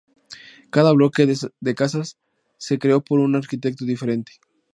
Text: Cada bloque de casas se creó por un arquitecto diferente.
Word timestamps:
Cada 0.71 0.93
bloque 0.93 1.27
de 1.27 1.75
casas 1.75 2.17
se 2.57 2.79
creó 2.79 3.01
por 3.03 3.19
un 3.19 3.35
arquitecto 3.35 3.85
diferente. 3.85 4.31